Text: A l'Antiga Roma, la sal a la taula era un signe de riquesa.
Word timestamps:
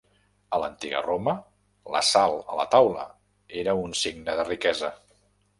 A 0.55 0.59
l'Antiga 0.61 1.01
Roma, 1.07 1.35
la 1.97 2.01
sal 2.09 2.35
a 2.55 2.59
la 2.63 2.67
taula 2.77 3.05
era 3.65 3.77
un 3.85 3.97
signe 4.03 4.37
de 4.41 4.51
riquesa. 4.53 4.95